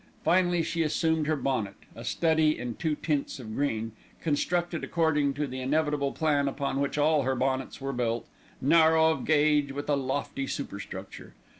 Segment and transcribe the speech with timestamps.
[0.23, 5.45] Finally she assumed her bonnet, a study in two tints of green, constructed according to
[5.45, 8.25] the inevitable plan upon which all her bonnets were built,
[8.59, 11.35] narrow of gauge with a lofty superstructure.